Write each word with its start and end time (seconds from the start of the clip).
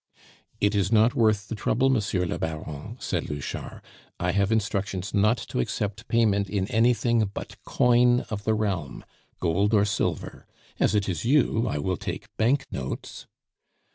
"It 0.59 0.73
is 0.73 0.91
not 0.91 1.13
worth 1.13 1.47
the 1.47 1.53
trouble, 1.53 1.87
Monsieur 1.91 2.25
le 2.25 2.39
Baron," 2.39 2.97
said 2.99 3.29
Louchard; 3.29 3.83
"I 4.19 4.31
have 4.31 4.51
instructions 4.51 5.13
not 5.13 5.37
to 5.49 5.59
accept 5.59 6.07
payment 6.07 6.49
in 6.49 6.65
anything 6.71 7.29
but 7.31 7.63
coin 7.65 8.21
of 8.31 8.43
the 8.43 8.55
realm 8.55 9.05
gold 9.39 9.75
or 9.75 9.85
silver. 9.85 10.47
As 10.79 10.95
it 10.95 11.07
is 11.07 11.23
you, 11.23 11.67
I 11.67 11.77
will 11.77 11.97
take 11.97 12.35
banknotes." 12.37 13.27